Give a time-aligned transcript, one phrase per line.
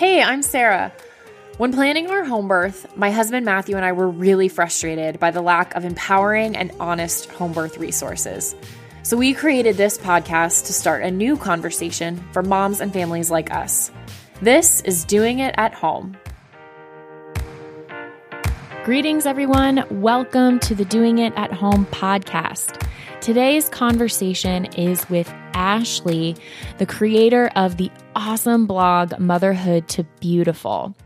[0.00, 0.94] Hey, I'm Sarah.
[1.58, 5.42] When planning our home birth, my husband Matthew and I were really frustrated by the
[5.42, 8.56] lack of empowering and honest home birth resources.
[9.02, 13.50] So we created this podcast to start a new conversation for moms and families like
[13.50, 13.90] us.
[14.40, 16.16] This is Doing It at Home.
[18.90, 19.84] Greetings, everyone.
[19.88, 22.84] Welcome to the Doing It at Home podcast.
[23.20, 26.34] Today's conversation is with Ashley,
[26.78, 30.96] the creator of the awesome blog Motherhood to Beautiful.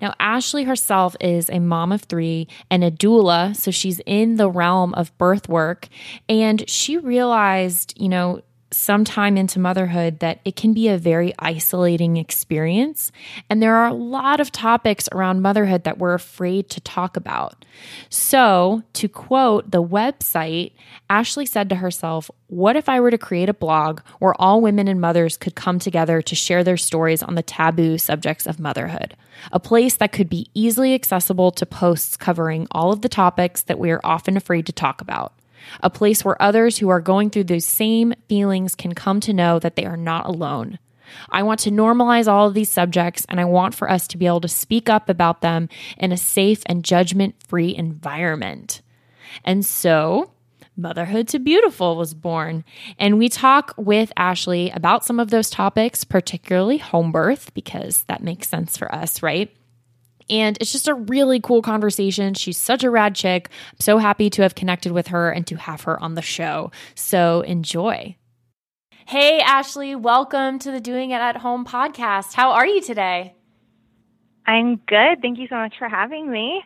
[0.00, 4.48] Now, Ashley herself is a mom of three and a doula, so she's in the
[4.48, 5.88] realm of birth work.
[6.30, 8.40] And she realized, you know,
[8.74, 13.12] sometime into motherhood that it can be a very isolating experience.
[13.48, 17.64] And there are a lot of topics around motherhood that we're afraid to talk about.
[18.08, 20.72] So, to quote the website,
[21.08, 24.88] Ashley said to herself, What if I were to create a blog where all women
[24.88, 29.16] and mothers could come together to share their stories on the taboo subjects of motherhood?
[29.52, 33.78] A place that could be easily accessible to posts covering all of the topics that
[33.78, 35.32] we are often afraid to talk about
[35.82, 39.58] a place where others who are going through those same feelings can come to know
[39.58, 40.78] that they are not alone.
[41.30, 44.26] I want to normalize all of these subjects and I want for us to be
[44.26, 48.82] able to speak up about them in a safe and judgment free environment.
[49.44, 50.30] And so,
[50.76, 52.64] Motherhood to Beautiful was born.
[52.98, 58.24] And we talk with Ashley about some of those topics, particularly home birth, because that
[58.24, 59.54] makes sense for us, right?
[60.30, 62.34] And it's just a really cool conversation.
[62.34, 63.50] She's such a rad chick.
[63.72, 66.70] I'm so happy to have connected with her and to have her on the show.
[66.94, 68.16] So enjoy.
[69.06, 72.32] Hey, Ashley, welcome to the Doing It at Home podcast.
[72.32, 73.34] How are you today?
[74.46, 75.20] I'm good.
[75.20, 76.62] Thank you so much for having me.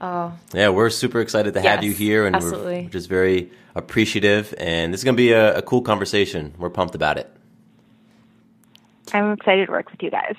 [0.00, 2.82] Oh, yeah, we're super excited to have Yes, you here, and absolutely.
[2.82, 4.54] we're just very appreciative.
[4.58, 6.54] And this is going to be a, a cool conversation.
[6.58, 7.30] We're pumped about it.
[9.12, 10.36] I'm excited to work with you guys.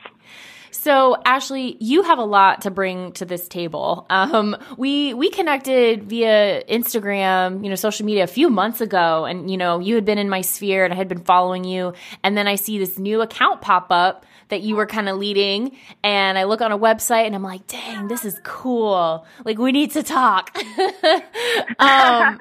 [0.81, 4.08] So, Ashley, you have a lot to bring to this table.
[4.09, 9.52] Um, we we connected via Instagram, you know, social media a few months ago, and
[9.52, 11.94] you know, you had been in my sphere, and I had been following you,
[12.24, 15.76] and then I see this new account pop up that you were kind of leading,
[16.04, 19.26] and I look on a website, and I'm like, dang, this is cool.
[19.44, 20.56] Like, we need to talk.
[21.80, 22.38] um,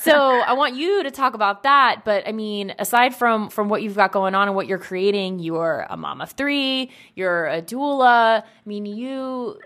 [0.00, 2.02] so, I want you to talk about that.
[2.04, 5.38] But I mean, aside from from what you've got going on and what you're creating,
[5.38, 8.42] you're a mom of three, you're a doula.
[8.42, 9.58] I mean, you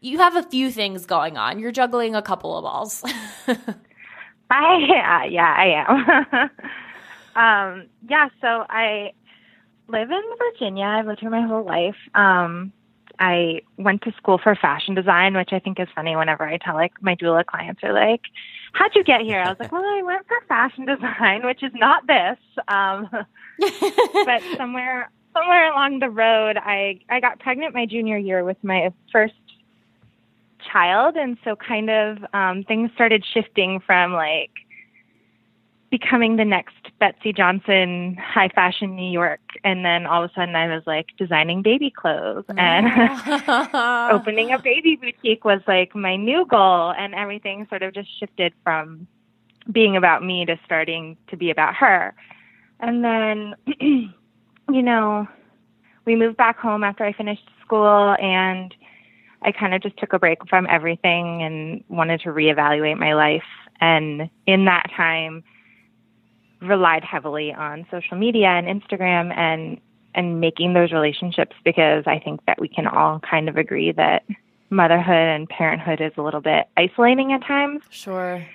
[0.00, 1.58] you have a few things going on.
[1.58, 3.02] You're juggling a couple of balls.
[4.50, 6.50] I yeah, yeah, I am.
[7.42, 9.12] um, yeah, so I
[9.88, 10.84] live in Virginia.
[10.84, 11.96] I've lived here my whole life.
[12.14, 12.72] Um,
[13.18, 16.74] I went to school for fashion design, which I think is funny whenever I tell
[16.74, 18.22] like my doula clients are like,
[18.72, 19.40] How'd you get here?
[19.40, 22.38] I was like, Well, I went for fashion design, which is not this.
[22.66, 23.08] Um
[23.60, 28.92] but somewhere somewhere along the road I I got pregnant my junior year with my
[29.12, 29.34] first
[30.72, 34.50] child and so kind of um things started shifting from like
[35.98, 39.38] becoming the next Betsey Johnson high fashion New York.
[39.62, 42.44] And then all of a sudden I was like designing baby clothes.
[42.48, 42.54] Oh.
[42.56, 46.92] And opening a baby boutique was like my new goal.
[46.98, 49.06] And everything sort of just shifted from
[49.70, 52.12] being about me to starting to be about her.
[52.80, 55.28] And then you know,
[56.06, 58.16] we moved back home after I finished school.
[58.20, 58.74] And
[59.42, 63.44] I kind of just took a break from everything and wanted to reevaluate my life.
[63.80, 65.44] And in that time,
[66.66, 69.80] relied heavily on social media and Instagram and
[70.14, 74.24] and making those relationships because I think that we can all kind of agree that
[74.70, 77.82] motherhood and parenthood is a little bit isolating at times.
[77.90, 78.46] sure.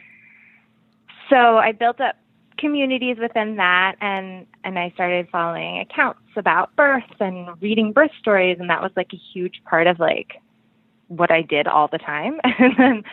[1.29, 2.15] So I built up
[2.57, 8.57] communities within that and and I started following accounts about birth and reading birth stories
[8.59, 10.41] and that was like a huge part of like
[11.07, 12.39] what I did all the time.
[12.43, 13.03] and then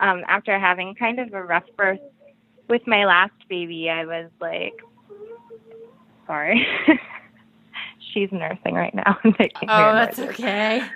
[0.00, 2.00] um after having kind of a rough birth
[2.68, 4.80] with my last baby, I was like
[6.28, 6.64] sorry.
[8.12, 9.18] She's nursing right now.
[9.24, 9.34] oh,
[9.68, 10.78] that's okay.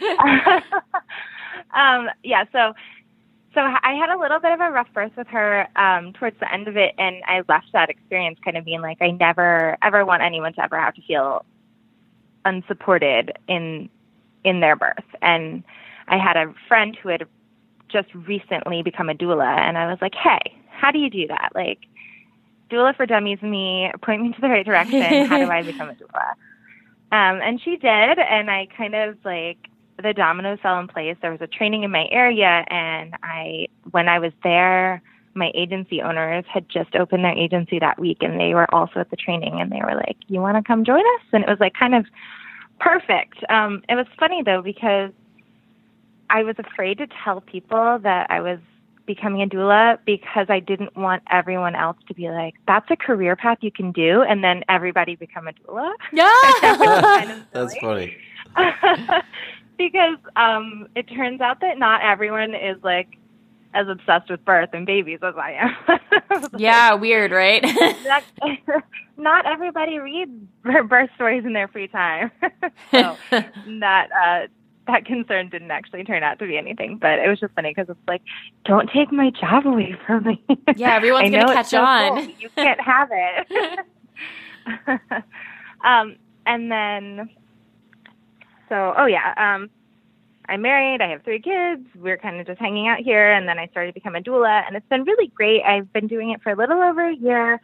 [1.74, 2.72] um yeah, so
[3.54, 6.50] so I had a little bit of a rough birth with her um, towards the
[6.50, 10.06] end of it, and I left that experience kind of being like, I never ever
[10.06, 11.44] want anyone to ever have to feel
[12.44, 13.90] unsupported in
[14.44, 15.04] in their birth.
[15.20, 15.64] And
[16.08, 17.26] I had a friend who had
[17.90, 21.52] just recently become a doula, and I was like, Hey, how do you do that?
[21.54, 21.78] Like,
[22.68, 25.26] doula for dummies me, point me to the right direction.
[25.26, 26.30] how do I become a doula?
[27.12, 29.58] Um, and she did, and I kind of like
[30.02, 31.16] the dominoes fell in place.
[31.22, 35.02] There was a training in my area, and I, when I was there,
[35.34, 39.10] my agency owners had just opened their agency that week, and they were also at
[39.10, 41.60] the training, and they were like, "You want to come join us?" And it was
[41.60, 42.06] like kind of
[42.80, 43.38] perfect.
[43.48, 45.12] Um, it was funny though because
[46.28, 48.58] I was afraid to tell people that I was
[49.06, 53.36] becoming a doula because I didn't want everyone else to be like, that's a career
[53.36, 55.92] path you can do, and then everybody become a doula.
[56.12, 58.16] Yeah, kind of That's funny.
[59.78, 63.18] because um, it turns out that not everyone is like
[63.74, 66.46] as obsessed with birth and babies as I am.
[66.58, 67.62] yeah, weird, right?
[68.04, 68.22] not,
[69.16, 70.30] not everybody reads
[70.62, 72.30] birth stories in their free time.
[72.90, 74.46] so that uh,
[74.86, 77.88] that concern didn't actually turn out to be anything, but it was just funny because
[77.88, 78.22] it's like,
[78.64, 80.44] don't take my job away from me.
[80.76, 82.32] Yeah, everyone's gonna catch so on.
[82.38, 83.78] You can't have it.
[85.84, 87.30] um, and then,
[88.68, 89.70] so oh yeah, um,
[90.48, 91.00] I'm married.
[91.00, 91.86] I have three kids.
[91.94, 94.66] We're kind of just hanging out here, and then I started to become a doula,
[94.66, 95.62] and it's been really great.
[95.62, 97.60] I've been doing it for a little over a year.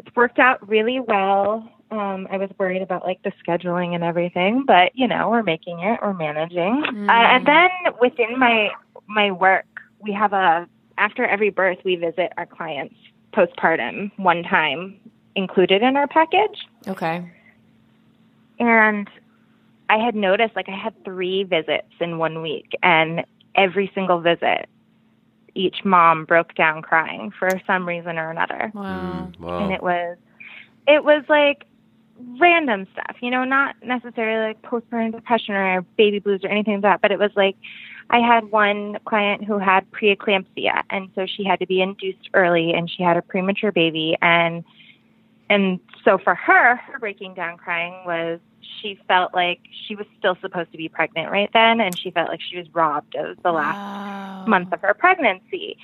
[0.00, 1.70] It's worked out really well.
[1.90, 5.80] Um, I was worried about like the scheduling and everything, but you know, we're making
[5.80, 6.82] it, we're managing.
[6.84, 7.08] Mm.
[7.08, 8.70] Uh, and then within my
[9.06, 9.66] my work,
[10.00, 10.68] we have a
[10.98, 12.94] after every birth, we visit our clients
[13.32, 14.98] postpartum one time
[15.34, 16.66] included in our package.
[16.88, 17.30] Okay.
[18.58, 19.08] And
[19.88, 23.24] I had noticed like I had three visits in one week, and
[23.54, 24.68] every single visit,
[25.54, 28.72] each mom broke down crying for some reason or another.
[28.74, 29.30] Wow.
[29.30, 29.58] Mm, wow.
[29.64, 30.16] And it was,
[30.88, 31.64] it was like
[32.40, 36.82] random stuff, you know, not necessarily like postpartum depression or baby blues or anything like
[36.82, 37.56] that, but it was like
[38.10, 42.72] I had one client who had preeclampsia, and so she had to be induced early,
[42.72, 44.64] and she had a premature baby, and
[45.50, 48.40] and so for her, her breaking down crying was
[48.80, 52.28] she felt like she was still supposed to be pregnant right then, and she felt
[52.28, 54.44] like she was robbed of the last Wow.
[54.46, 55.76] month of her pregnancy.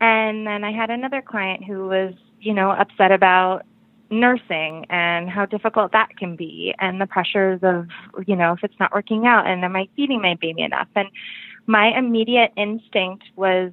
[0.00, 3.64] And then I had another client who was, you know, upset about
[4.12, 7.86] nursing and how difficult that can be and the pressures of,
[8.26, 10.88] you know, if it's not working out and am I feeding my baby enough?
[10.94, 11.08] And
[11.66, 13.72] my immediate instinct was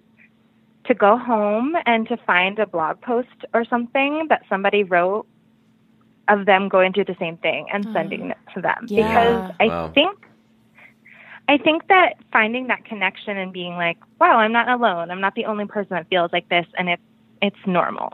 [0.85, 5.27] to go home and to find a blog post or something that somebody wrote
[6.27, 7.93] of them going through the same thing and hmm.
[7.93, 9.05] sending it to them Yeah.
[9.05, 9.91] because I Wow.
[9.93, 10.17] think
[11.47, 15.09] I think that finding that connection and being like, wow, I'm not alone.
[15.09, 17.01] I'm not the only person that feels like this, and it's
[17.41, 18.13] it's normal.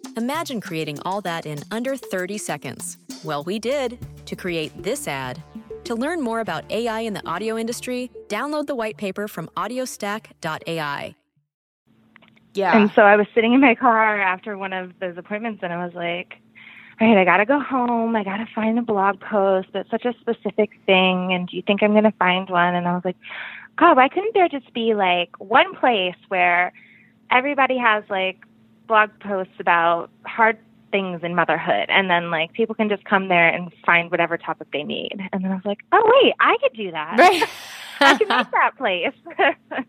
[0.17, 2.97] Imagine creating all that in under 30 seconds.
[3.23, 5.41] Well, we did to create this ad.
[5.85, 11.15] To learn more about AI in the audio industry, download the white paper from audiostack.ai.
[12.53, 12.77] Yeah.
[12.77, 15.83] And so I was sitting in my car after one of those appointments, and I
[15.83, 16.33] was like,
[16.99, 18.15] all right, I got to go home.
[18.15, 21.33] I got to find a blog post that's such a specific thing.
[21.33, 22.75] And do you think I'm going to find one?
[22.75, 23.15] And I was like,
[23.77, 26.73] God, why couldn't there just be like one place where
[27.31, 28.37] everybody has like
[28.91, 30.57] blog posts about hard
[30.91, 34.67] things in motherhood and then like people can just come there and find whatever topic
[34.73, 35.15] they need.
[35.31, 37.17] And then I was like, oh, wait, I could do that.
[37.17, 37.43] right.
[38.01, 39.13] I can make that place.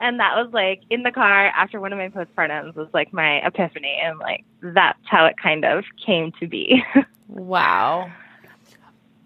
[0.00, 3.44] and that was like in the car after one of my postpartums was like my
[3.44, 6.84] epiphany, and like that's how it kind of came to be.
[7.28, 8.08] wow.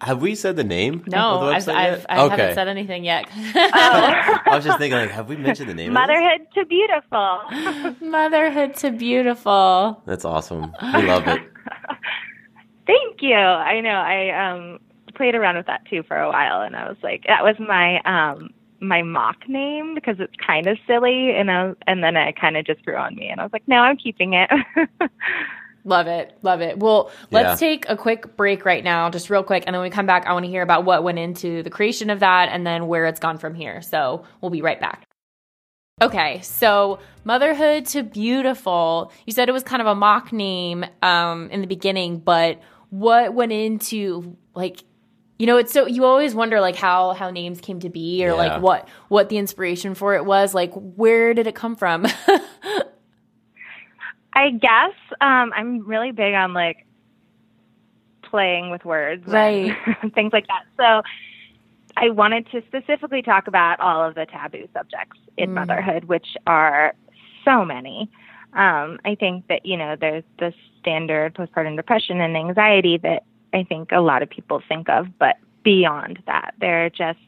[0.03, 1.05] Have we said the name?
[1.07, 2.07] No, of the I've, website I've, yet?
[2.11, 3.25] I haven't said anything yet.
[3.35, 5.97] I was just thinking, like, have we mentioned the name?
[5.97, 6.09] of this?
[6.09, 7.41] Motherhood to beautiful.
[8.11, 10.03] Motherhood to beautiful.
[10.05, 10.75] That's awesome.
[10.83, 11.41] We love it.
[12.87, 13.35] Thank you.
[13.35, 13.91] I know.
[13.91, 14.79] I um
[15.15, 18.01] played around with that too for a while, and I was like, that was my
[18.05, 18.51] um
[18.81, 22.57] my mock name because it's kind of silly, and I was, and then it kind
[22.59, 24.51] of just grew on me, and I was like, no, I'm keeping it.
[25.87, 26.37] Love it.
[26.43, 26.79] Love it.
[26.81, 27.69] Well, let's Yeah.
[27.69, 29.63] take a quick break right now, just real quick.
[29.67, 31.71] And then when we come back, I want to hear about what went into the
[31.71, 33.81] creation of that and then where it's gone from here.
[33.83, 35.05] So we'll be right back.
[36.03, 39.13] Okay, so motherhood to beautiful.
[39.27, 43.33] You said it was kind of a mock name um, in the beginning, but what
[43.33, 44.83] went into like,
[45.39, 48.31] you know, it's so you always wonder like how how names came to be or
[48.31, 48.35] Yeah.
[48.35, 50.53] like what what the inspiration for it was.
[50.53, 52.07] Like, where did it come from?
[54.37, 56.87] I guess um, I'm really big on like
[58.23, 59.77] playing with words, and Right.
[60.15, 60.65] things like that.
[60.77, 61.03] So
[61.97, 65.55] I wanted to specifically talk about all of the taboo subjects in Mm.
[65.55, 66.95] motherhood, which are
[67.45, 68.11] so many.
[68.53, 73.25] Um, I think that you know there's the standard postpartum depression and anxiety that
[73.55, 77.19] I think a lot of people think of, but beyond that, there are just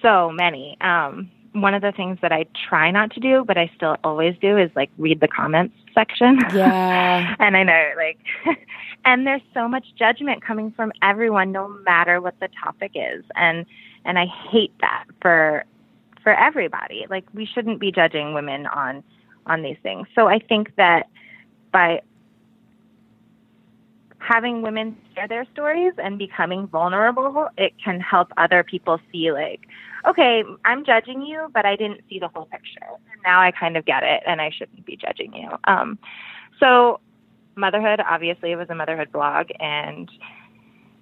[0.00, 0.76] so many.
[0.80, 4.36] Um, one of the things that I try not to do, but I still always
[4.40, 6.38] do, is like read the comments section.
[6.54, 7.34] yeah.
[7.40, 8.18] and I know, like,
[9.04, 13.66] and there's so much judgment coming from everyone, no matter what the topic is, and
[14.04, 15.64] and I hate that for
[16.22, 17.06] for everybody.
[17.10, 19.02] Like, we shouldn't be judging women on
[19.46, 20.06] on these things.
[20.14, 21.08] So I think that
[21.72, 22.02] by
[24.18, 29.60] having women share their stories and becoming vulnerable, it can help other people see like,
[30.06, 32.86] okay, I'm judging you, but I didn't see the whole picture.
[33.12, 35.48] And now I kind of get it, and I shouldn't be judging you.
[35.64, 35.98] Um,
[36.60, 37.00] so
[37.56, 40.10] motherhood, obviously, was a motherhood blog, and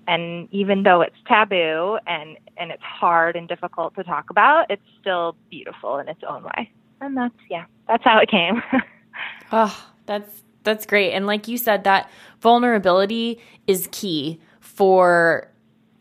[0.08, 4.82] and even though it's taboo and and it's hard and difficult to talk about, it's
[5.00, 6.70] still beautiful in its own way.
[7.00, 8.62] And that's yeah, that's how it came.
[9.52, 11.12] Oh, that's that's great.
[11.12, 15.50] And like you said, that vulnerability is key for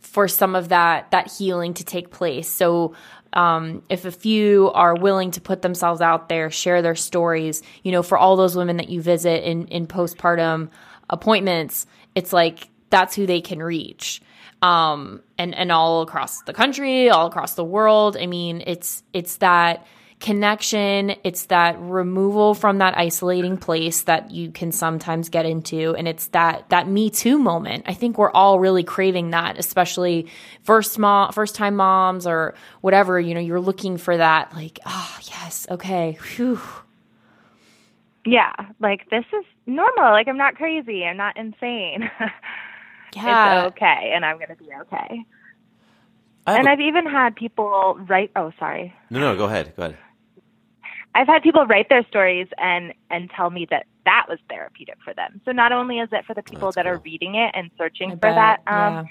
[0.01, 2.49] for some of that that healing to take place.
[2.49, 2.95] So
[3.33, 7.91] um, if a few are willing to put themselves out there, share their stories, you
[7.91, 10.69] know, for all those women that you visit in in postpartum
[11.09, 14.21] appointments, it's like that's who they can reach.
[14.61, 18.17] Um, and and all across the country, all across the world.
[18.17, 19.85] I mean, it's it's that
[20.21, 26.07] connection it's that removal from that isolating place that you can sometimes get into and
[26.07, 30.25] it's that that me too moment i think we're all really craving that especially
[30.63, 35.19] first mom first time moms or whatever you know you're looking for that like ah
[35.23, 36.59] yes okay Phew.
[38.25, 40.11] yeah, like this is normal.
[40.11, 41.03] Like I'm not crazy.
[41.05, 42.09] I'm not insane.
[43.15, 45.23] yeah it's okay, and I'm gonna be okay.
[46.47, 48.31] I have And a- I've even had people write.
[48.35, 48.93] Oh, sorry.
[49.11, 49.73] no, no, go ahead.
[49.75, 49.97] Go ahead.
[51.15, 55.13] I've had people write their stories and and tell me that that was therapeutic for
[55.13, 55.41] them.
[55.45, 58.11] So not only is it for the people That's that are reading it and searching
[58.11, 59.03] I for bet, that um, yeah.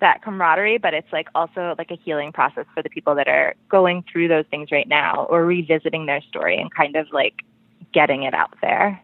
[0.00, 3.54] that camaraderie, but it's like also like a healing process for the people that are
[3.68, 7.34] going through those things right now or revisiting their story and kind of like
[7.92, 9.00] getting it out there.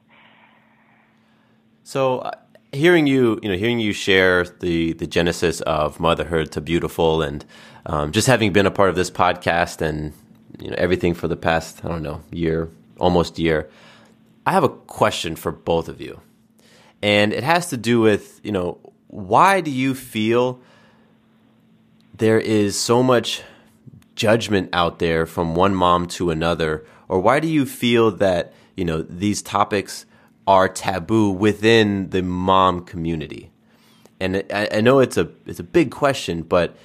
[1.82, 2.30] So, uh,
[2.72, 7.44] hearing you, you know, hearing you share the the genesis of motherhood to beautiful, and
[7.84, 10.14] um, just having been a part of this podcast and
[10.60, 13.68] you know everything for the past, I don't know, year, almost year,
[14.46, 16.20] I have a question for both of you,
[17.02, 20.60] and it has to do with you know why do you feel
[22.16, 23.42] there is so much
[24.16, 26.84] judgment out there from one mom to another?
[27.08, 30.06] Or why do you feel that you know these topics
[30.46, 33.50] are taboo within the mom community?
[34.20, 36.76] And I, I know it's a it's a big question but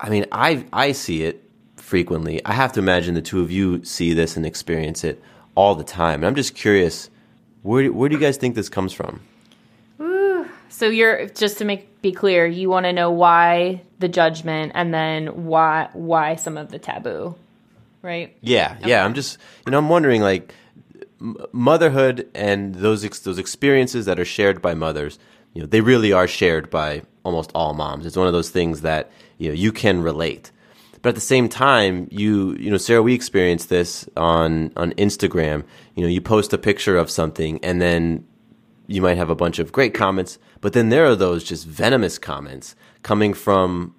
[0.00, 1.49] i mean i i see it
[1.90, 5.20] frequently i have to imagine the two of you see this and experience it
[5.54, 7.10] all the time and i'm just curious
[7.62, 9.20] where, where do you guys think this comes from
[10.68, 14.94] so you're just to make be clear you want to know why the judgment and
[14.94, 17.34] then why why some of the taboo
[18.02, 19.04] right Yeah, yeah.
[19.04, 20.54] I'm just, you know, I'm wondering like
[21.52, 25.18] motherhood and those ex- those experiences that are shared by mothers.
[25.52, 28.06] You know, they really are shared by almost all moms.
[28.06, 30.50] It's one of those things that you know you can relate.
[31.02, 35.64] But at the same time, you you know, Sarah, we experienced this on on Instagram.
[35.94, 38.26] You know, you post a picture of something and then
[38.86, 42.18] you might have a bunch of great comments, but then there are those just venomous
[42.18, 43.94] comments coming from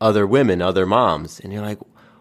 [0.00, 1.78] other women, other moms, and you're like,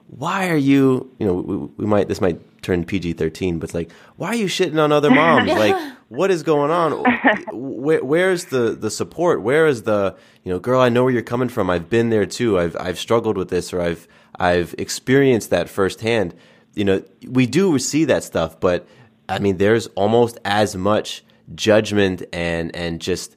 [0.08, 1.10] why are you?
[1.18, 4.36] You know, we, we might this might turn PG thirteen, but it's like, why are
[4.36, 5.48] you shitting on other moms?
[5.52, 5.76] like,
[6.10, 7.04] what is going on?
[7.52, 9.42] Where, where's the the support?
[9.42, 10.82] Where is the you know, girl?
[10.82, 11.70] I know where you're coming from.
[11.70, 12.60] I've been there too.
[12.60, 14.08] I've I've struggled with this, or I've
[14.40, 16.34] I've experienced that firsthand.
[16.74, 18.88] You know, we do see that stuff, but
[19.30, 21.24] I mean, there's almost as much
[21.56, 23.36] judgment and and just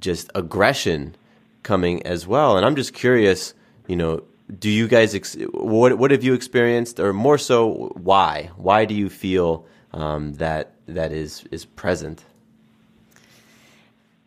[0.00, 1.14] just aggression
[1.62, 2.56] coming as well.
[2.56, 3.54] And I'm just curious,
[3.86, 4.22] you know,
[4.58, 8.50] do you guys ex- what what have you experienced, or more so, why?
[8.56, 12.24] Why do you feel um, that that is is present?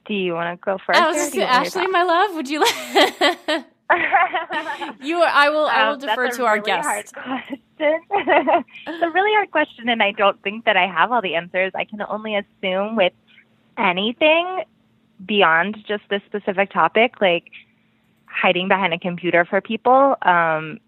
[0.06, 1.00] Do you want to go first?
[1.00, 2.36] I was just Ashley, my love.
[2.36, 3.66] Would you like?
[5.02, 5.66] you, I will.
[5.66, 7.14] I will um, defer to our really guest.
[7.80, 11.72] it's a really hard question, and I don't think that I have all the answers.
[11.76, 13.14] I can only assume with
[13.78, 14.64] anything
[15.26, 17.52] beyond just this specific topic, like
[18.34, 20.80] hiding behind a computer for people um,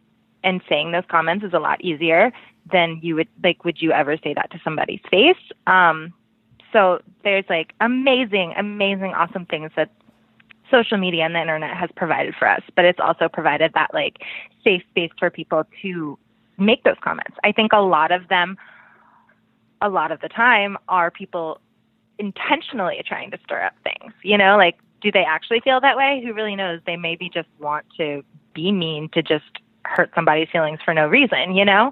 [0.44, 2.32] and saying those comments is a lot easier
[2.72, 3.64] than you would like.
[3.64, 5.38] Would you ever say that to somebody's face?
[5.68, 6.14] Um,
[6.74, 9.92] so there's like amazing, amazing, awesome things that
[10.72, 14.18] social media and the internet has provided for us, but it's also provided that like
[14.64, 16.18] safe space for people to
[16.58, 17.38] make those comments.
[17.44, 18.58] I think a lot of them,
[19.82, 21.60] a lot of the time, are people
[22.18, 24.14] intentionally trying to stir up things.
[24.24, 26.20] You know, like do they actually feel that way?
[26.26, 26.80] Who really knows?
[26.88, 28.24] They maybe just want to
[28.56, 29.46] be mean to just
[29.86, 31.92] hurt somebody's feelings for no reason, you know?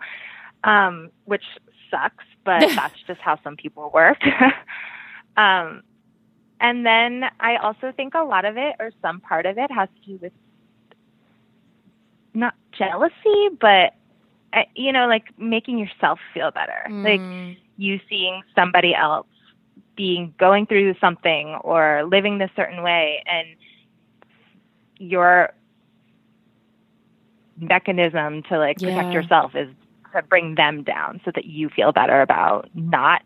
[0.64, 1.44] Um, which
[1.92, 4.18] sucks, but that's just how some people work.
[5.38, 5.84] um,
[6.60, 9.90] and then I also think a lot of it, or some part of it, has
[9.90, 10.34] to do with
[12.34, 13.94] not jealousy, but
[14.54, 16.88] uh, you know, like making yourself feel better.
[16.90, 17.04] Mm.
[17.04, 19.28] Like you seeing somebody else
[19.96, 23.48] being going through something or living this certain way and
[24.98, 25.54] your
[27.58, 29.70] mechanism to like protect yourself is
[30.16, 33.22] to bring them down so that you feel better about not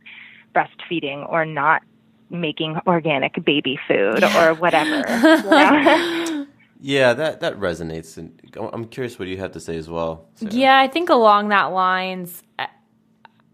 [0.56, 1.82] breastfeeding or not
[2.30, 4.50] making organic baby food yeah.
[4.50, 5.08] or whatever.
[6.82, 10.28] yeah, that that resonates, and I'm curious what you have to say as well.
[10.36, 10.54] Sarah.
[10.54, 12.44] Yeah, I think along that lines,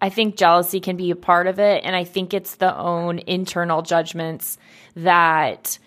[0.04, 3.20] I think jealousy can be a part of it, and I think it's the own
[3.20, 4.58] internal judgments
[4.98, 5.80] that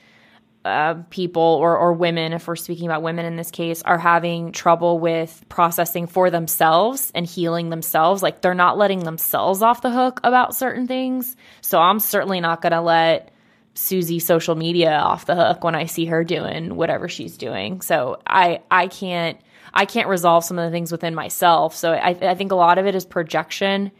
[0.64, 4.52] uh, people or, or women, if we're speaking about women in this case, are having
[4.52, 8.22] trouble with processing for themselves and healing themselves.
[8.22, 11.36] Like they're not letting themselves off the hook about certain things.
[11.60, 13.34] So I'm certainly not going to let
[13.74, 17.82] Susie social media off the hook when I see her doing whatever she's doing.
[17.82, 19.38] So I I can't
[19.74, 21.76] I can't resolve some of the things within myself.
[21.76, 23.92] So I, I think a lot of it is projection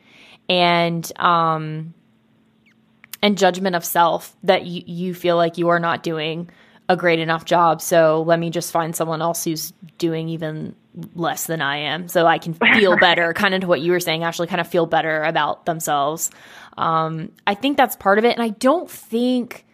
[0.49, 1.95] and um
[3.23, 6.51] and judgment of self that you, you feel like you are not doing
[6.89, 7.83] a great enough job.
[7.83, 10.77] So let me just find someone else who's doing even
[11.15, 14.01] less than I am so I can feel better, kind of to what you were
[14.01, 16.31] saying, actually kind of feel better about themselves.
[16.79, 18.33] Um, I think that's part of it.
[18.33, 19.65] And I don't think.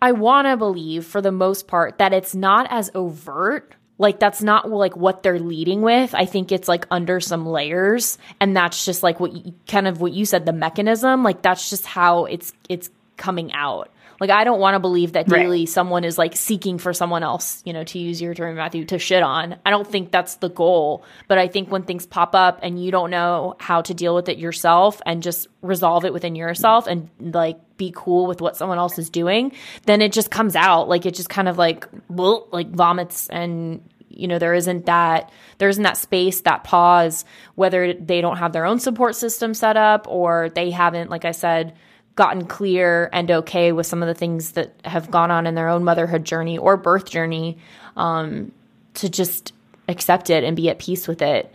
[0.00, 4.42] I want to believe for the most part that it's not as overt like that's
[4.42, 6.14] not like what they're leading with.
[6.14, 8.18] I think it's like under some layers.
[8.40, 11.22] And that's just like what you, kind of what you said the mechanism.
[11.22, 13.90] Like that's just how it's it's coming out
[14.22, 15.68] like I don't want to believe that daily right.
[15.68, 19.00] someone is like seeking for someone else, you know, to use your term, Matthew, to
[19.00, 19.56] shit on.
[19.66, 21.04] I don't think that's the goal.
[21.26, 24.28] But I think when things pop up and you don't know how to deal with
[24.28, 28.78] it yourself and just resolve it within yourself and like be cool with what someone
[28.78, 29.50] else is doing,
[29.86, 30.88] then it just comes out.
[30.88, 35.68] Like it just kind of like like vomits and you know there isn't that there
[35.68, 37.24] isn't that space that pause
[37.56, 41.30] whether they don't have their own support system set up or they haven't like i
[41.30, 41.74] said
[42.14, 45.68] gotten clear and okay with some of the things that have gone on in their
[45.68, 47.58] own motherhood journey or birth journey
[47.96, 48.52] um,
[48.94, 49.52] to just
[49.88, 51.52] accept it and be at peace with it.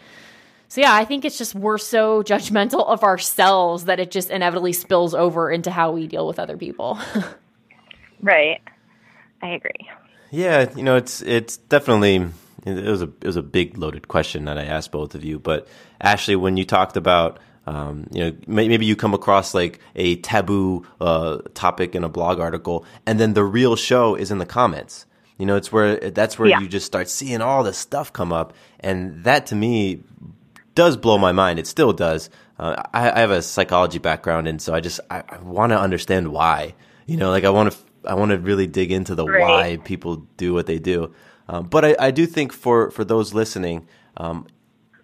[0.69, 4.73] So, yeah, I think it's just we're so judgmental of ourselves that it just inevitably
[4.73, 6.99] spills over into how we deal with other people.
[8.21, 8.61] right.
[9.41, 9.89] I agree.
[10.31, 12.27] Yeah, you know, it's it's definitely
[12.65, 15.39] it was a it was a big loaded question that I asked both of you,
[15.39, 15.67] but
[16.01, 20.87] Ashley, when you talked about um, you know, maybe you come across like a taboo
[21.01, 25.05] uh, topic in a blog article, and then the real show is in the comments.
[25.37, 26.61] You know, it's where that's where yeah.
[26.61, 30.01] you just start seeing all this stuff come up, and that to me
[30.75, 31.59] does blow my mind.
[31.59, 32.29] It still does.
[32.57, 35.79] Uh, I, I, have a psychology background, and so I just I, I want to
[35.79, 36.73] understand why.
[37.05, 39.41] You know, like I want to I want to really dig into the right.
[39.41, 41.13] why people do what they do.
[41.49, 44.47] Um, but I, I, do think for for those listening, um,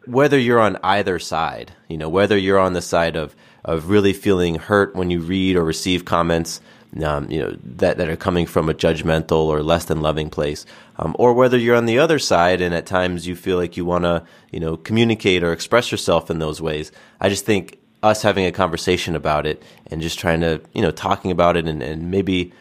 [0.05, 3.35] whether you're on either side, you know, whether you're on the side of
[3.65, 6.59] of really feeling hurt when you read or receive comments
[7.01, 10.65] um, you know that that are coming from a judgmental or less than loving place,
[10.97, 13.85] um, or whether you're on the other side and at times you feel like you
[13.85, 16.91] want to you know communicate or express yourself in those ways.
[17.19, 20.91] I just think us having a conversation about it and just trying to you know
[20.91, 22.51] talking about it and, and maybe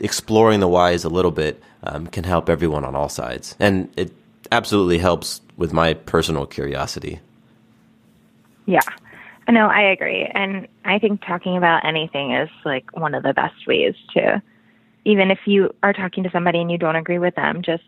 [0.00, 4.10] exploring the whys a little bit um, can help everyone on all sides, and it
[4.50, 7.20] absolutely helps with my personal curiosity.
[8.64, 8.80] Yeah.
[9.50, 10.24] No, I agree.
[10.24, 14.40] And I think talking about anything is like one of the best ways to,
[15.04, 17.84] even if you are talking to somebody and you don't agree with them, just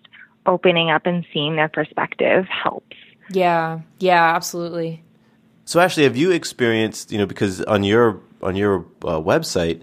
[0.47, 2.97] opening up and seeing their perspective helps.
[3.31, 3.81] Yeah.
[3.99, 5.03] Yeah, absolutely.
[5.65, 9.83] So Ashley, have you experienced, you know, because on your on your uh, website,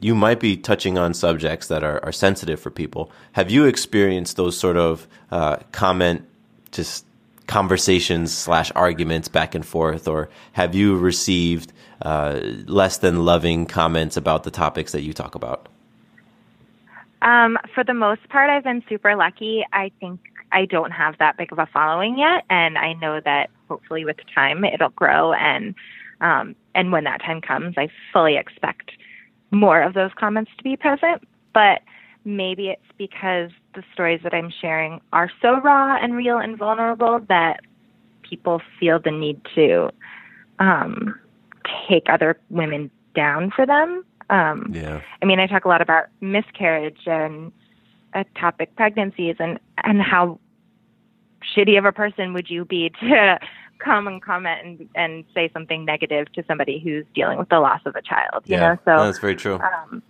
[0.00, 3.12] you might be touching on subjects that are, are sensitive for people.
[3.32, 6.26] Have you experienced those sort of uh, comment
[6.72, 7.04] just
[7.48, 14.16] conversations slash arguments back and forth, or have you received uh, less than loving comments
[14.16, 15.68] about the topics that you talk about?
[17.22, 19.66] Um, for the most part, I've been super lucky.
[19.72, 20.20] I think
[20.52, 24.18] I don't have that big of a following yet, and I know that hopefully with
[24.32, 25.32] time it'll grow.
[25.32, 25.74] And
[26.20, 28.92] um, and when that time comes, I fully expect
[29.50, 31.26] more of those comments to be present.
[31.54, 31.82] But
[32.28, 37.20] maybe it's because the stories that I'm sharing are so raw and real and vulnerable
[37.28, 37.60] that
[38.22, 39.90] people feel the need to
[40.58, 41.18] um,
[41.88, 44.04] take other women down for them.
[44.28, 45.00] Um, yeah.
[45.22, 47.50] I mean, I talk a lot about miscarriage and
[48.14, 50.38] ectopic pregnancies and, and how
[51.56, 53.38] shitty of a person would you be to
[53.78, 57.80] come and comment and, and say something negative to somebody who's dealing with the loss
[57.86, 58.74] of a child, you yeah.
[58.74, 58.78] know?
[58.84, 59.54] So that's very true.
[59.54, 60.02] Um,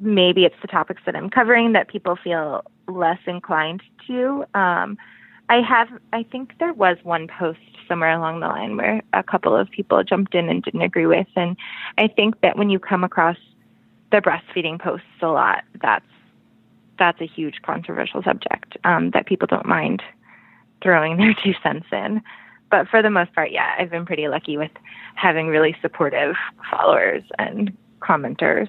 [0.00, 4.44] maybe it's the topics that I'm covering that people feel less inclined to.
[4.54, 4.96] Um,
[5.48, 9.56] I have, I think there was one post somewhere along the line where a couple
[9.56, 11.26] of people jumped in and didn't agree with.
[11.36, 11.56] And
[11.96, 13.36] I think that when you come across
[14.12, 16.04] the breastfeeding posts a lot, that's,
[16.98, 20.02] that's a huge controversial subject um, that people don't mind
[20.82, 22.22] throwing their two cents in.
[22.70, 24.70] But for the most part, yeah, I've been pretty lucky with
[25.14, 26.36] having really supportive
[26.70, 28.68] followers and commenters.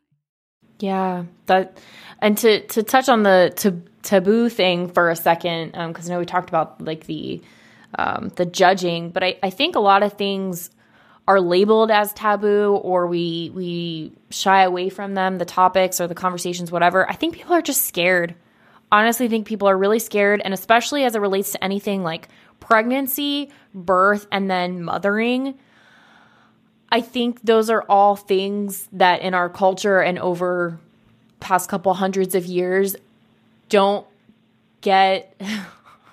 [0.81, 1.77] Yeah, that
[2.19, 3.53] and to to touch on the
[4.01, 7.41] taboo thing for a second, because um, I know we talked about like the
[7.97, 10.71] um, the judging, but I, I think a lot of things
[11.27, 16.15] are labeled as taboo or we we shy away from them, the topics or the
[16.15, 17.09] conversations, whatever.
[17.09, 18.35] I think people are just scared.
[18.91, 22.27] Honestly, think people are really scared, and especially as it relates to anything like
[22.59, 25.57] pregnancy, birth, and then mothering
[26.91, 30.77] I think those are all things that in our culture and over
[31.39, 32.95] past couple hundreds of years
[33.69, 34.05] don't
[34.81, 35.35] get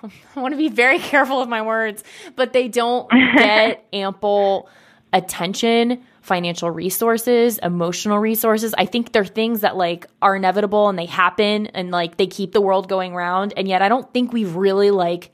[0.01, 2.03] I want to be very careful of my words,
[2.35, 4.69] but they don't get ample
[5.11, 8.73] attention, financial resources, emotional resources.
[8.77, 12.53] I think they're things that like are inevitable and they happen and like they keep
[12.53, 15.31] the world going round and yet I don't think we've really like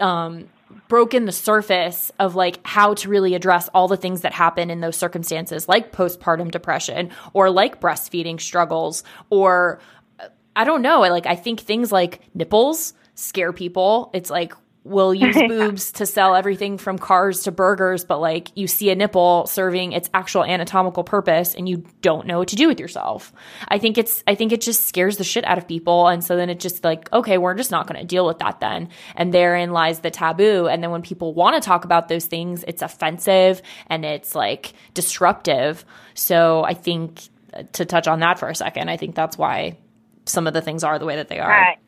[0.00, 0.48] um
[0.88, 4.80] broken the surface of like how to really address all the things that happen in
[4.80, 9.80] those circumstances like postpartum depression or like breastfeeding struggles or
[10.20, 11.00] uh, I don't know.
[11.00, 14.10] Like I think things like nipples scare people.
[14.14, 14.54] It's like
[14.84, 18.94] will use boobs to sell everything from cars to burgers, but like you see a
[18.94, 23.32] nipple serving its actual anatomical purpose and you don't know what to do with yourself.
[23.68, 26.08] I think it's, I think it just scares the shit out of people.
[26.08, 28.60] And so then it just like, okay, we're just not going to deal with that
[28.60, 28.88] then.
[29.14, 30.66] And therein lies the taboo.
[30.66, 34.72] And then when people want to talk about those things, it's offensive and it's like
[34.94, 35.84] disruptive.
[36.14, 37.22] So I think
[37.54, 39.78] uh, to touch on that for a second, I think that's why
[40.24, 41.48] some of the things are the way that they are.
[41.48, 41.78] Right.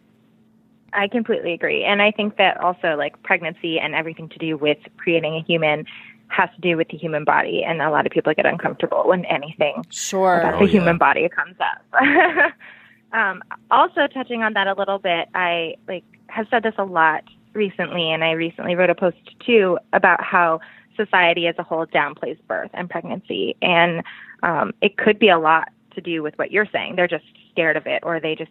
[0.95, 1.85] I completely agree.
[1.85, 5.85] And I think that also like pregnancy and everything to do with creating a human
[6.29, 9.25] has to do with the human body, and a lot of people get uncomfortable when
[9.27, 10.41] anything Sure.
[10.41, 10.71] about Oh, the yeah.
[10.81, 12.53] human body comes up.
[13.13, 17.25] um, also, touching on that a little bit, I like have said this a lot
[17.53, 20.61] recently, and I recently wrote a post too about how
[20.97, 24.03] society as a whole downplays birth and pregnancy, and
[24.43, 26.97] um, it could be a lot to do with what you're saying.
[26.97, 28.51] They're just scared of it, or they just,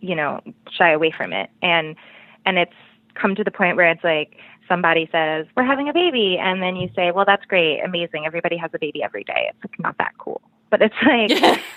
[0.00, 1.96] you know, shy away from it, and
[2.44, 2.72] and it's
[3.14, 4.36] come to the point where it's like
[4.68, 6.38] somebody says we're having a baby.
[6.40, 7.80] And then you say well that's great.
[7.84, 8.24] Amazing.
[8.26, 9.50] Everybody has a baby every day.
[9.50, 10.40] It's like not that cool.
[10.70, 11.30] But it's like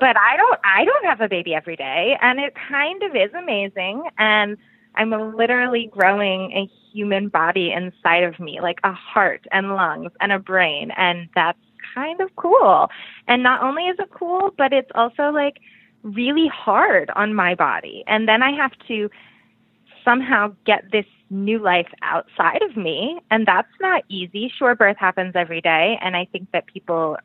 [0.00, 2.18] but i don't i don't have a baby every day.
[2.20, 4.04] And it kind of is amazing.
[4.18, 4.56] And
[4.96, 10.32] i'm literally growing a human body inside of me like a heart and lungs and
[10.32, 10.90] a brain.
[10.96, 11.58] And that's
[11.94, 12.88] kind of cool.
[13.28, 15.58] And not only is it cool but it's also like
[16.02, 19.08] really hard on my body and then i have to
[20.04, 23.18] somehow get this new life outside of me.
[23.30, 24.52] And that's not easy.
[24.56, 25.98] Sure, birth happens every day.
[26.00, 27.16] And I think that people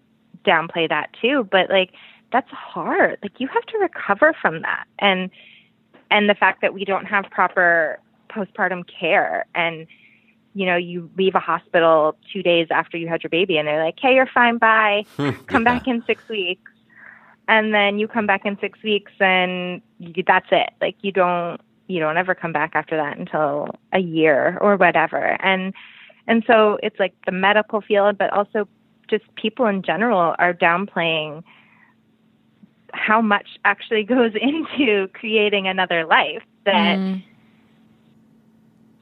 [0.45, 1.47] downplay that too.
[1.51, 1.91] But like,
[2.31, 3.19] that's hard.
[3.21, 4.85] Like, you have to recover from that.
[4.99, 5.29] And,
[6.11, 9.87] and the fact that we don't have proper postpartum care and,
[10.53, 13.83] you know, you leave a hospital two days after you had your baby and they're
[13.83, 15.05] like, hey, you're fine, bye.
[15.17, 15.59] Come Yeah.
[15.63, 16.71] back in six weeks.
[17.47, 20.69] And then you come back in six weeks and you, that's it.
[20.81, 25.41] Like, you don't, you don't ever come back after that until a year or whatever
[25.41, 25.73] and
[26.27, 28.67] and so it's like the medical field but also
[29.09, 31.43] just people in general are downplaying
[32.93, 37.23] how much actually goes into creating another life that Mm,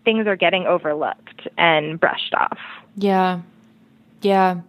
[0.04, 2.60] things are getting overlooked and brushed off
[2.96, 3.42] yeah.
[4.22, 4.62] Yeah.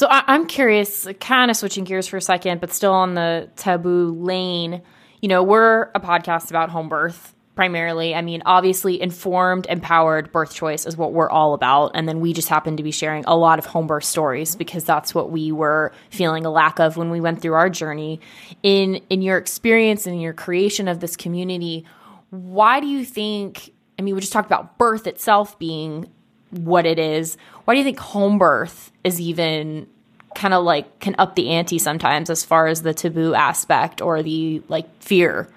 [0.00, 3.50] So I, I'm curious, kind of switching gears for a second, but still on the
[3.56, 4.80] taboo lane.
[5.20, 8.14] You know, we're a podcast about home birth primarily.
[8.14, 11.90] I mean, obviously, informed, empowered birth choice is what we're all about.
[11.92, 14.84] And then we just happen to be sharing a lot of home birth stories because
[14.84, 18.20] that's what we were feeling a lack of when we went through our journey.
[18.62, 21.84] In in your experience and your creation of this community,
[22.30, 23.74] why do you think?
[23.98, 26.08] I mean, we just talked about birth itself being
[26.50, 27.36] what it is.
[27.64, 29.86] Why do you think home birth is even
[30.34, 34.22] kind of like can up the ante sometimes as far as the taboo aspect or
[34.22, 35.48] the like fear?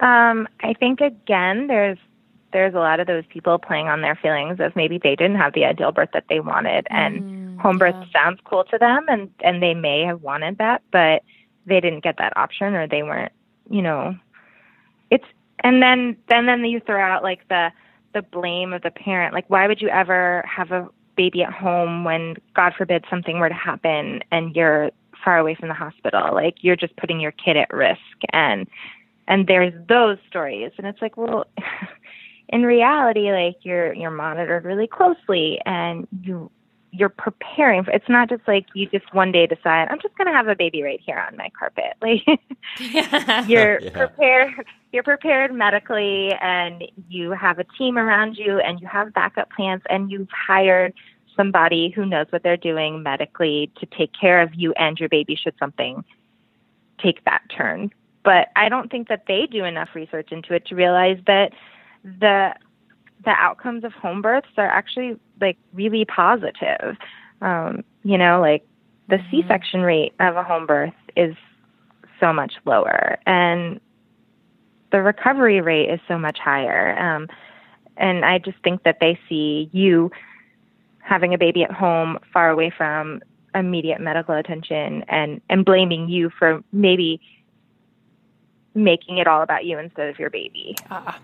[0.00, 1.98] Um, I think again, there's
[2.52, 5.52] there's a lot of those people playing on their feelings of maybe they didn't have
[5.52, 9.62] the ideal birth that they wanted, and home birth sounds cool to them, and and
[9.62, 11.22] they may have wanted that, but
[11.66, 13.32] they didn't get that option, or they weren't,
[13.68, 14.16] you know,
[15.10, 15.26] it's
[15.60, 17.70] and then then then you throw out like the
[18.12, 22.04] the blame of the parent, like why would you ever have a baby at home
[22.04, 24.90] when God forbid something were to happen and you're
[25.24, 28.00] far away from the hospital, like you're just putting your kid at risk
[28.32, 28.66] and
[29.28, 30.72] and there's those stories.
[30.78, 31.44] And it's like well
[32.48, 36.50] in reality like you're you're monitored really closely and you
[36.92, 40.26] you're preparing for it's not just like you just one day decide i'm just going
[40.26, 41.94] to have a baby right here on my carpet.
[42.02, 42.22] Like
[43.48, 43.90] you're Yeah.
[43.90, 49.50] prepared you're prepared medically and you have a team around you and you have backup
[49.50, 50.92] plans and you've hired
[51.36, 55.36] somebody who knows what they're doing medically to take care of you and your baby
[55.36, 56.04] should something
[57.02, 57.90] take that turn.
[58.24, 61.52] But I don't think that they do enough research into it to realize that
[62.04, 62.54] the
[63.24, 66.96] the outcomes of home births are actually like really positive.
[67.40, 68.66] Um, you know, like
[69.08, 71.34] the C-section rate of a home birth is
[72.18, 73.80] so much lower, and
[74.92, 76.98] the recovery rate is so much higher.
[76.98, 77.28] Um,
[77.96, 80.10] and I just think that they see you
[80.98, 83.20] having a baby at home, far away from
[83.54, 87.20] immediate medical attention, and and blaming you for maybe
[88.74, 90.76] making it all about you instead of your baby.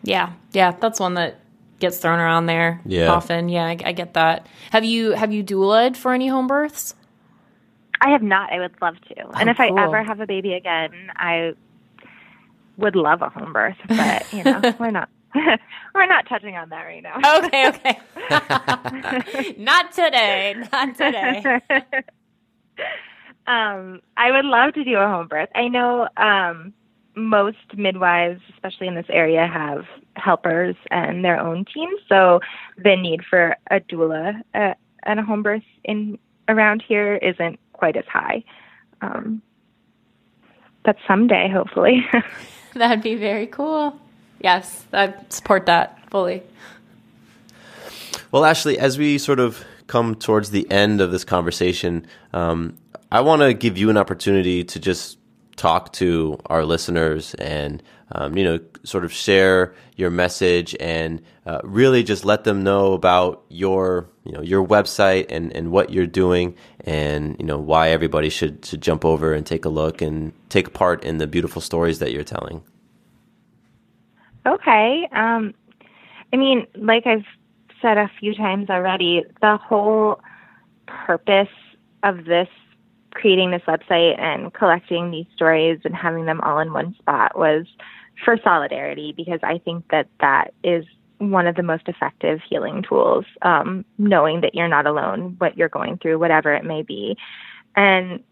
[0.02, 1.40] Yeah, yeah, that's one that
[1.79, 3.11] gets thrown around there Yeah.
[3.12, 3.49] often.
[3.49, 4.47] Yeah, I, I get that.
[4.71, 6.95] Have you have you doulaed for any home births?
[8.01, 8.53] I have not.
[8.53, 9.29] I would love to.
[9.41, 9.79] and if cool.
[9.79, 11.55] I ever have a baby again, I
[12.77, 15.09] would love a home birth, but you know, we're not
[15.95, 17.17] we're not touching on that right now.
[17.39, 19.55] Okay, okay.
[19.59, 20.55] not today.
[20.73, 21.43] Not today.
[23.47, 25.49] um, I would love to do a home birth.
[25.55, 26.73] I know um,
[27.16, 31.98] most midwives, especially in this area, have helpers and their own teams.
[32.09, 32.40] So
[32.76, 37.96] the need for a doula uh, and a home birth in around here isn't quite
[37.96, 38.44] as high.
[39.00, 39.42] Um,
[40.85, 42.07] but someday, hopefully.
[42.74, 43.98] That'd be very cool.
[44.40, 46.42] Yes, I support that fully.
[48.31, 52.76] Well, Ashley, as we sort of come towards the end of this conversation, um,
[53.11, 55.18] I want to give you an opportunity to just
[55.57, 61.61] talk to our listeners and um, you know sort of share your message and uh,
[61.64, 66.07] really just let them know about your you know your website and, and what you're
[66.07, 70.33] doing and you know why everybody should should jump over and take a look and
[70.49, 72.62] take part in the beautiful stories that you're telling.
[74.47, 75.09] Okay.
[75.12, 75.55] Um,
[76.33, 77.25] I mean, like I've
[77.83, 80.21] said a few times already, the whole
[80.87, 81.49] purpose
[82.03, 82.49] of this
[83.16, 87.64] creating this website and collecting these stories and having them all in one spot was
[88.24, 90.85] for solidarity because I think that that is
[91.18, 95.70] one of the most effective healing tools, um, knowing that you're not alone, what you're
[95.70, 97.16] going through, whatever it may be.
[97.74, 98.22] And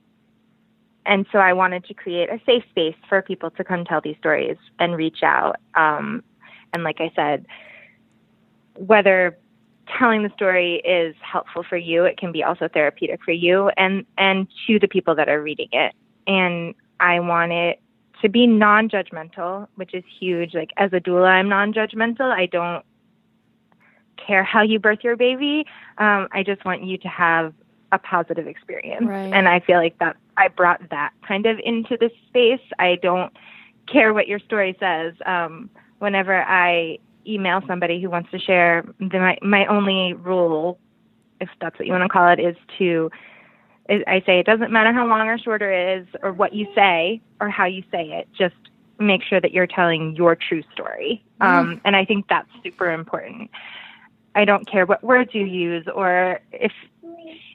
[1.07, 4.17] and so I wanted to create a safe space for people to come tell these
[4.19, 5.57] stories and reach out.
[5.75, 6.23] Um,
[6.73, 7.47] and like I said,
[8.77, 9.37] whether
[9.99, 14.05] telling the story is helpful for you, it can be also therapeutic for you and
[14.19, 15.95] and to the people that are reading it.
[16.27, 17.81] And I want it
[18.23, 20.55] to be non-judgmental, which is huge.
[20.55, 22.31] Like as a doula, I'm non-judgmental.
[22.31, 22.85] I don't
[24.17, 25.67] care how you birth your baby.
[25.99, 27.53] Um, I just want you to have
[27.93, 29.07] a positive experience.
[29.07, 29.33] Right.
[29.33, 32.61] And I feel like that I brought that kind of into this space.
[32.79, 33.33] I don't
[33.87, 35.15] care what your story says.
[35.27, 40.79] Um, whenever I email somebody who wants to share, the, my my only rule,
[41.41, 43.11] if that's what you want to call it, is to
[43.89, 47.21] I say it doesn't matter how long or short it is, or what you say,
[47.41, 48.29] or how you say it.
[48.33, 48.55] Just
[48.99, 51.23] make sure that you're telling your true story.
[51.41, 51.47] Mm.
[51.47, 53.51] Um, and I think that's super important.
[54.35, 56.73] I don't care what words you use, or if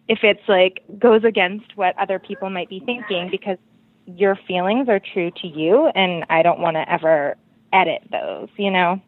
[0.08, 3.58] if it's like goes against what other people might be thinking, because
[4.06, 7.38] your feelings are true to you, and I don't want to ever
[7.74, 8.50] edit those.
[8.58, 9.02] You know.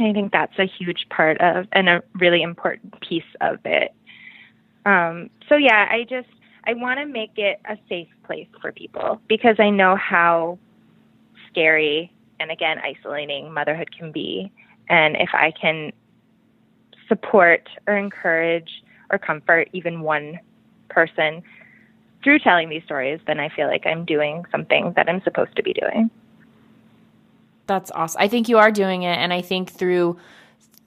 [0.00, 3.94] I think that's a huge part of and a really important piece of it.
[4.86, 6.28] Um, so yeah, I just
[6.64, 10.58] I want to make it a safe place for people because I know how
[11.50, 14.52] scary and again isolating motherhood can be.
[14.88, 15.92] And if I can
[17.08, 20.38] support or encourage or comfort even one
[20.88, 21.42] person
[22.22, 25.62] through telling these stories, then I feel like I'm doing something that I'm supposed to
[25.62, 26.10] be doing.
[27.70, 28.20] That's awesome.
[28.20, 30.18] I think you are doing it and I think through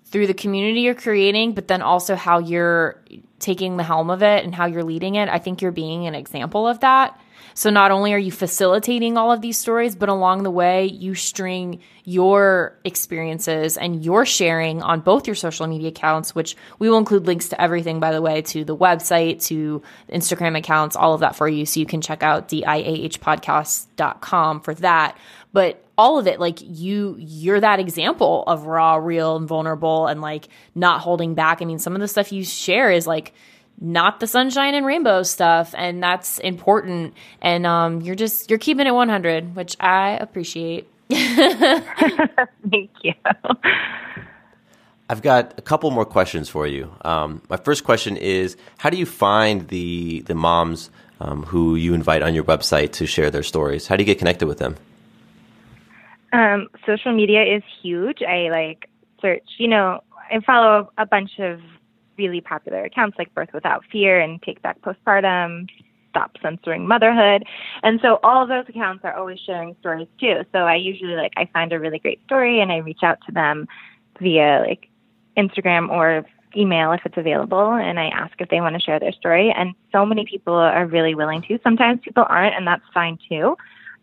[0.08, 3.02] through the community you're creating, but then also how you're
[3.40, 6.14] taking the helm of it and how you're leading it, I think you're being an
[6.14, 7.18] example of that.
[7.54, 11.16] So not only are you facilitating all of these stories, but along the way, you
[11.16, 16.98] string your experiences and your sharing on both your social media accounts, which we will
[16.98, 21.20] include links to everything, by the way, to the website, to Instagram accounts, all of
[21.22, 21.66] that for you.
[21.66, 25.18] So you can check out diahpodcast.com for that.
[25.54, 30.22] But all of it like you you're that example of raw real and vulnerable and
[30.22, 33.34] like not holding back i mean some of the stuff you share is like
[33.80, 38.88] not the sunshine and rainbow stuff and that's important and um you're just you're keeping
[38.88, 43.14] it 100 which i appreciate thank you
[45.10, 46.90] I've got a couple more questions for you.
[47.04, 50.90] Um, my first question is: How do you find the the moms
[51.20, 53.86] um, who you invite on your website to share their stories?
[53.86, 54.78] How do you get connected with them?
[56.34, 58.24] Um, social media is huge.
[58.24, 58.90] I like
[59.22, 61.60] search, you know, I follow a bunch of
[62.18, 65.68] really popular accounts like Birth Without Fear and Take Back Postpartum,
[66.10, 67.44] Stop Censoring Motherhood.
[67.84, 70.42] And so all those accounts are always sharing stories too.
[70.52, 73.32] So I usually like I find a really great story and I reach out to
[73.32, 73.68] them
[74.20, 74.90] via like
[75.38, 79.12] Instagram or email if it's available and I ask if they want to share their
[79.12, 79.54] story.
[79.56, 81.60] And so many people are really willing to.
[81.64, 83.56] Sometimes people aren't and that's fine too.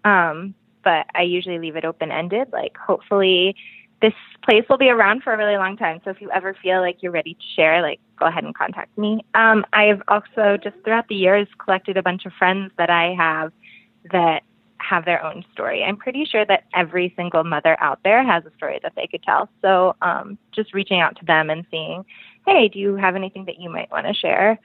[0.05, 2.49] Um, but I usually leave it open ended.
[2.53, 3.57] Like, hopefully,
[4.01, 6.01] this place will be around for a really long time.
[6.05, 8.97] So if you ever feel like you're ready to share, like, go ahead and contact
[8.97, 9.25] me.
[9.35, 13.53] Um, I've also just throughout the years collected a bunch of friends that I have
[14.13, 14.43] that
[14.79, 15.85] have their own story.
[15.85, 19.23] I'm pretty sure that every single mother out there has a story that they could
[19.23, 19.49] tell.
[19.61, 22.05] So um, just reaching out to them and seeing,
[22.47, 24.59] hey, do you have anything that you might want to share?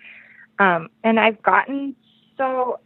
[0.60, 1.96] Um, and I've gotten
[2.38, 2.80] so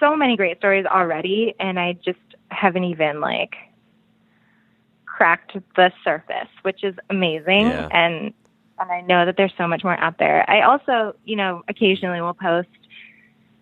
[0.00, 2.18] so many great stories already, and I just
[2.50, 3.54] haven't even like
[5.04, 7.66] cracked the surface, which is amazing.
[7.66, 7.88] Yeah.
[7.90, 8.32] And
[8.80, 10.48] and I know that there's so much more out there.
[10.48, 12.68] I also, you know, occasionally will post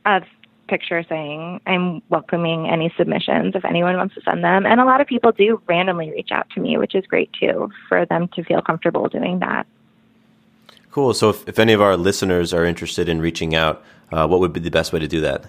[0.05, 0.20] a
[0.68, 4.66] picture saying I'm welcoming any submissions if anyone wants to send them.
[4.66, 7.70] And a lot of people do randomly reach out to me, which is great too,
[7.89, 9.66] for them to feel comfortable doing that.
[10.91, 11.14] Cool.
[11.14, 14.53] So if, if any of our listeners are interested in reaching out, uh, what would
[14.53, 15.45] be the best way to do that?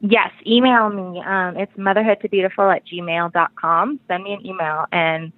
[0.00, 1.22] Yes, email me.
[1.24, 4.00] Um, it's motherhoodtobeautiful at gmail.com.
[4.08, 5.32] Send me an email, and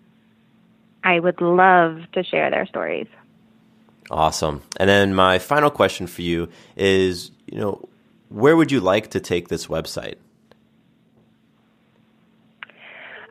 [1.05, 3.07] I would love to share their stories.
[4.11, 4.63] Awesome.
[4.79, 7.89] And then my final question for you is, you know,
[8.31, 10.17] where would you like to take this website?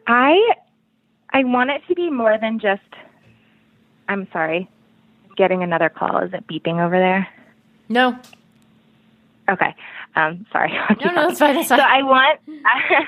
[0.05, 0.39] I
[1.31, 2.81] I want it to be more than just
[4.07, 4.69] I'm sorry.
[5.35, 6.19] Getting another call.
[6.19, 7.27] Is it beeping over there?
[7.89, 8.17] No.
[9.49, 9.75] Okay.
[10.17, 10.73] Um sorry.
[11.01, 11.55] No, no, that's fine.
[11.55, 11.79] That's fine.
[11.79, 12.39] So I want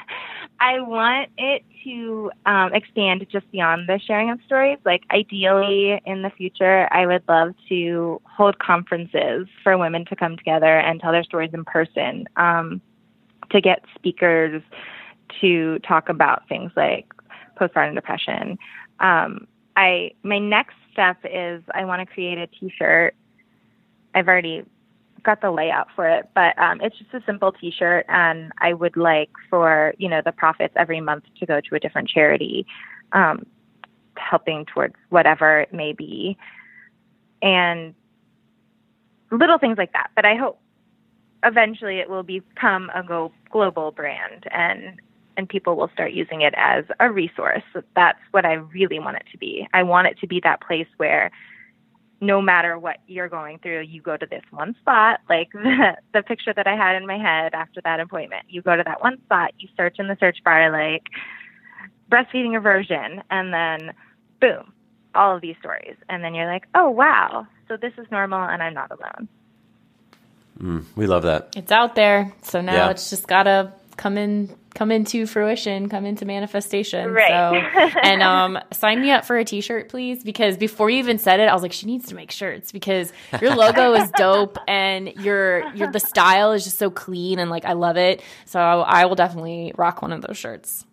[0.61, 4.77] I want it to um, expand just beyond the sharing of stories.
[4.85, 10.35] Like, ideally, in the future, I would love to hold conferences for women to come
[10.35, 12.81] together and tell their stories in person, um,
[13.51, 14.61] to get speakers
[15.39, 17.05] to talk about things like
[17.57, 18.57] postpartum depression.
[18.99, 19.47] Um,
[19.77, 23.15] I my next step is I want to create a T-shirt.
[24.13, 24.63] I've already
[25.23, 28.97] got the layout for it, but um, it's just a simple T-shirt, and I would
[28.97, 32.65] like for you know the profits every month to go to a different charity,
[33.13, 33.45] um,
[34.15, 36.37] helping towards whatever it may be,
[37.41, 37.93] and
[39.31, 40.11] little things like that.
[40.15, 40.59] But I hope
[41.43, 45.01] eventually it will become a go- global brand, and
[45.37, 47.63] and people will start using it as a resource.
[47.95, 49.67] That's what I really want it to be.
[49.73, 51.31] I want it to be that place where
[52.21, 56.21] no matter what you're going through, you go to this one spot, like the, the
[56.23, 58.45] picture that I had in my head after that appointment.
[58.49, 61.03] You go to that one spot, you search in the search bar, like
[62.11, 63.93] breastfeeding aversion, and then
[64.41, 64.73] boom,
[65.15, 65.95] all of these stories.
[66.09, 69.27] And then you're like, oh, wow, so this is normal and I'm not alone.
[70.59, 71.53] Mm, we love that.
[71.55, 72.33] It's out there.
[72.41, 72.89] So now Yeah.
[72.89, 77.11] it's just got to come in come into fruition, come into manifestation.
[77.11, 77.27] Right.
[77.27, 81.41] So and um sign me up for a t-shirt please because before you even said
[81.41, 85.13] it I was like she needs to make shirts because your logo is dope and
[85.17, 88.23] your your the style is just so clean and like I love it.
[88.45, 90.85] So I will definitely rock one of those shirts.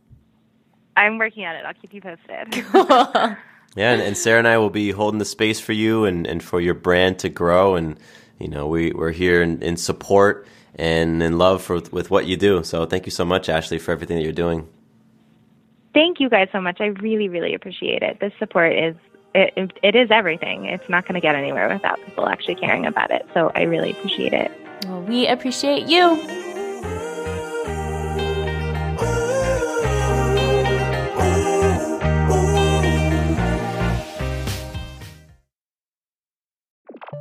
[0.97, 1.65] I'm working on it.
[1.65, 3.37] I'll keep you posted.
[3.79, 6.43] Yeah, and, and Sarah and I will be holding the space for you and, and
[6.43, 7.75] for your brand to grow.
[7.75, 7.99] And,
[8.39, 12.37] you know, we, we're here in, in support and in love for, with what you
[12.37, 12.63] do.
[12.63, 14.69] So thank you so much, Ashley, for everything that you're doing.
[15.95, 16.81] Thank you guys so much.
[16.81, 18.21] I really, really appreciate it.
[18.21, 18.95] This support is
[19.35, 20.67] it, it, it is everything.
[20.67, 23.27] It's not going to get anywhere without people actually caring about it.
[23.35, 24.51] So I really appreciate it.
[24.87, 26.21] Well, we appreciate you.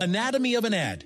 [0.01, 1.05] Anatomy of an ad.